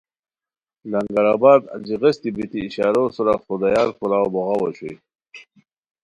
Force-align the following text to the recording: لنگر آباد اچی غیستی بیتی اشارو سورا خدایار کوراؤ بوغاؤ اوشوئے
لنگر 0.91 1.25
آباد 1.35 1.61
اچی 1.73 1.95
غیستی 2.01 2.29
بیتی 2.35 2.59
اشارو 2.65 3.03
سورا 3.15 3.35
خدایار 3.43 3.89
کوراؤ 3.97 4.27
بوغاؤ 4.33 4.59
اوشوئے 4.61 4.95